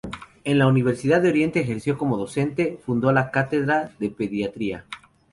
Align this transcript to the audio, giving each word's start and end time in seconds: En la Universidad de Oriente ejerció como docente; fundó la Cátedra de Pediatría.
En 0.45 0.57
la 0.57 0.65
Universidad 0.65 1.21
de 1.21 1.29
Oriente 1.29 1.59
ejerció 1.59 1.95
como 1.95 2.17
docente; 2.17 2.79
fundó 2.83 3.11
la 3.11 3.29
Cátedra 3.29 3.91
de 3.99 4.09
Pediatría. 4.09 4.85